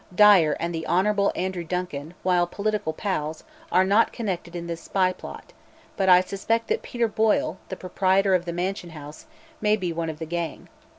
[0.15, 1.27] Dyer and the Hon.
[1.35, 5.53] Andrew Duncan, while political pals, are not connected in this spy plot,
[5.95, 9.27] but I suspect that Peter Boyle, the proprietor of the Mansion House
[9.61, 10.69] may be one of the gang.